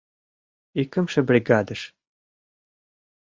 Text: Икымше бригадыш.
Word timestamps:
Икымше 0.81 1.19
бригадыш. 1.29 1.81